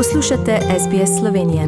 [0.00, 1.64] Poslušate SBS Slovenije.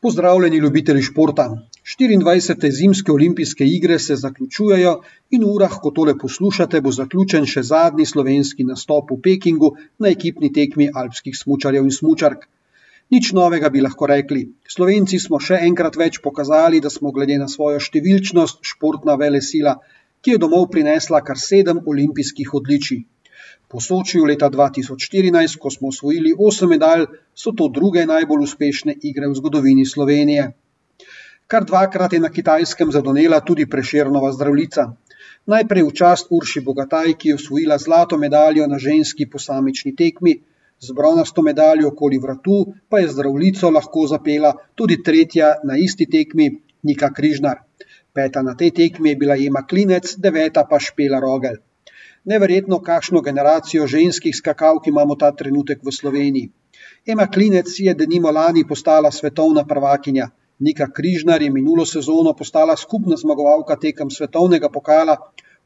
[0.00, 1.68] Pozdravljeni, ljubitelji športa.
[2.00, 2.70] 24.
[2.70, 8.06] zimske olimpijske igre se zaključujejo, in v urah, ko tole poslušate, bo zaključen še zadnji
[8.06, 12.44] slovenski nastop v Pekingu na ekipni tekmi alpskih smočarjev in smočark.
[13.10, 14.44] Nič novega bi lahko rekli.
[14.76, 19.78] Slovenci smo še enkrat več pokazali, da smo glede na svojo številčnost športna vele sila,
[20.20, 23.06] ki je domov prinesla kar sedem olimpijskih odličij.
[23.72, 29.30] Po Sočiju leta 2014, ko smo osvojili osem medalj, so to druge najbolj uspešne igre
[29.30, 30.44] v zgodovini Slovenije.
[31.48, 34.84] Kar dvakrat je na kitajskem zadonela tudi preširnova zdravljica.
[35.54, 40.36] Najprej v čast Urši Bogataj, ki je osvojila zlato medaljo na ženski posamični tekmi,
[40.76, 46.52] z bronasto medaljo okoli vratu pa je zdravljico lahko zapela tudi tretja na isti tekmi
[46.82, 47.64] Nika Križnar.
[48.12, 51.62] Peta na tej tekmi je bila Ema Klinec, deveta pa Špela Rogel.
[52.24, 56.50] Neverjetno, kakšno generacijo ženskih skakalk imamo ta trenutek v Sloveniji.
[57.06, 60.28] Ema Klinec je denimo lani postala svetovna prvakinja,
[60.62, 65.16] Nika Križnar je minulo sezono postala skupna zmagovalka tekem svetovnega pokala,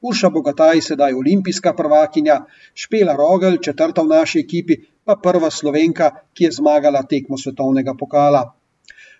[0.00, 2.36] Urša Bogataj sedaj olimpijska prvakinja,
[2.74, 8.42] Špela Rogel, četrta v naši ekipi, pa prva slovenka, ki je zmagala tekmo svetovnega pokala.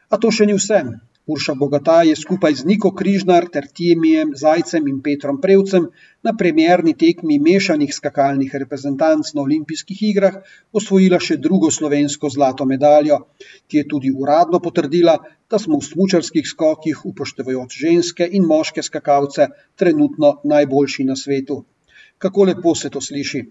[0.08, 0.80] A to še ni vse.
[1.26, 5.88] Urša Bogataj je skupaj z Niko Križnar ter Timijem Zajcem in Petrom Prevcem
[6.22, 10.36] na premjerni tekmi mešanih skakalnih reprezentanc na olimpijskih igrah
[10.80, 13.18] osvojila še drugo slovensko zlato medaljo,
[13.66, 15.16] ki je tudi uradno potrdila,
[15.50, 21.64] da smo v smučarskih skokih, upoštevajoč ženske in moške skakalce, trenutno najboljši na svetu.
[22.22, 23.42] Kako lepo se to sliši.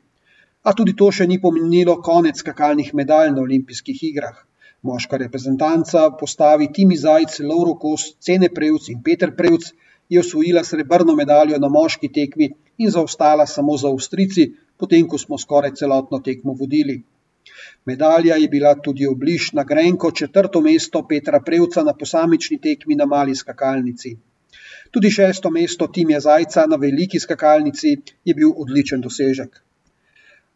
[0.63, 4.45] A tudi to še ni pomenilo konec skakalnih medalj na olimpijskih igrah.
[4.85, 9.71] Moška reprezentanca postavi Timi Zajc, Lauro Kos, Cene Prevc in Peter Prevc
[10.09, 14.45] je osvojila srebrno medaljo na moški tekmi in zaostala samo za Avstrici,
[14.77, 16.99] potem ko smo skoraj celotno tekmo vodili.
[17.85, 23.05] Medalja je bila tudi obliž na grenko četrto mesto Petra Prevca na posamični tekmi na
[23.05, 24.15] mali skakalnici.
[24.91, 29.61] Tudi šesto mesto Timija Zajca na veliki skakalnici je bil odličen dosežek.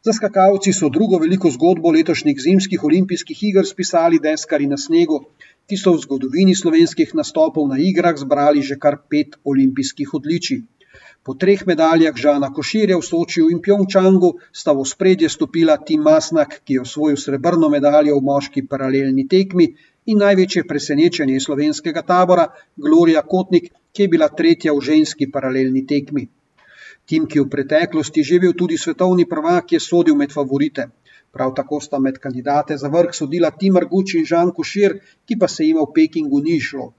[0.08, 5.18] Za skakalci so drugo veliko zgodbo letošnjih zimskih olimpijskih iger spisali deskari na snegu,
[5.68, 10.62] ki so v zgodovini slovenskih nastopov na igrah zbrali že kar pet olimpijskih odličij.
[11.24, 16.62] Po treh medaljah Žana Koširja v Sočiju in Pjongčangu sta v spredje stopila Tim Masnak,
[16.64, 19.68] ki je osvojil srebrno medaljo v moški paralelni tekmi,
[20.08, 26.30] in največje presenečenje slovenskega tabora Gloria Kotnik, ki je bila tretja v ženski paralelni tekmi.
[27.10, 30.84] Tim, ki je v preteklosti že bil tudi svetovni prvak, je sodil med favorite.
[31.34, 35.48] Prav tako sta med kandidate za vrh sodila Timur Guč in Žan Košir, ki pa
[35.48, 36.94] se jim v Pekingu ni šlo.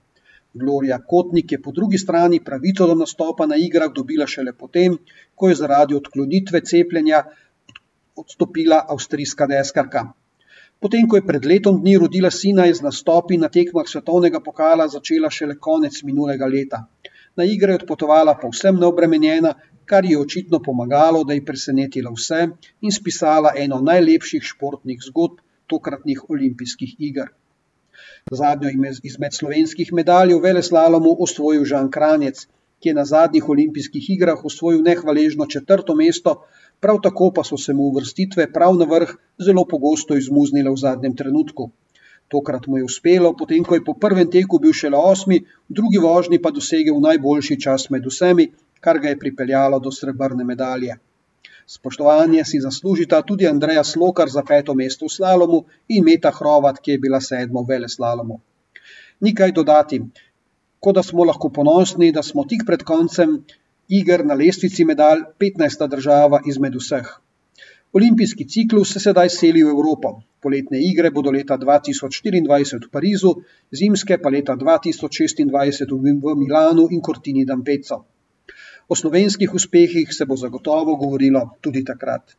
[0.54, 4.98] Gloria Kotnik je po drugi strani pravico do nastopa na igrah dobila šele potem,
[5.34, 7.22] ko je zaradi odklonitve cepljenja
[8.16, 10.08] odstopila avstrijska deskarka.
[10.80, 14.88] Potem, ko je pred letom dni rodila sina, je z nastopi na tekmah svetovnega pokala
[14.88, 16.88] začela šele konec minulega leta.
[17.40, 19.54] Na igre odpotovala povsem neobremenjena,
[19.88, 22.40] kar ji je očitno pomagalo, da je presenetila vse
[22.84, 25.38] in spisala eno najlepših športnih zgodb
[25.72, 27.30] tokratnih olimpijskih iger.
[28.40, 28.70] Zadnjo
[29.10, 32.44] izmed slovenskih medalj v Veleslalomu osvojil Žan Kranjec,
[32.80, 36.36] ki je na zadnjih olimpijskih igrah osvojil nehvaležno četrto mesto,
[36.80, 39.16] prav tako pa so se mu uvrstitve prav na vrh
[39.48, 41.70] zelo pogosto izmuznile v zadnjem trenutku.
[42.30, 45.98] Tokrat mu je uspelo, potem ko je po prvem teku bil šele osmi, v drugi
[45.98, 50.94] vožnji pa dosegel najboljši čas med vsemi, kar ga je pripeljalo do srebrne medalje.
[51.66, 56.96] Spoštovanje si zaslužita tudi Andreja Slokar za peto mesto v slalomu in Meta Hrovat, ki
[56.96, 58.40] je bila sedma v veleslalomu.
[59.20, 60.00] Nikaj dodati,
[60.80, 63.44] kot da smo lahko ponosni, da smo tik pred koncem
[63.88, 65.86] iger na lestvici medalj 15.
[65.90, 67.10] država izmed vseh.
[67.92, 70.10] Olimpijski ciklus se sedaj seli v Evropo.
[70.38, 73.32] Poletne igre bodo leta 2024 v Parizu,
[73.74, 75.42] zimske pa leta 2026
[75.98, 77.98] v Milanu in Cortini d'Ampezzo.
[78.86, 82.36] O slovenskih uspehih se bo zagotovo govorilo tudi takrat.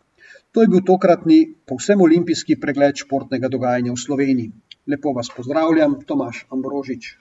[0.55, 4.51] To je bil tokratni povsem olimpijski pregled športnega dogajanja v Sloveniji.
[4.87, 7.20] Lepo vas pozdravljam, Tomaš Ambrožič.